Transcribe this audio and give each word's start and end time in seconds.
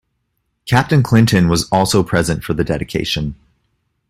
Captain 0.65 1.03
Clinton 1.03 1.47
was 1.47 1.69
also 1.71 2.01
present 2.01 2.43
for 2.43 2.55
the 2.55 2.63
dedication. 2.63 3.35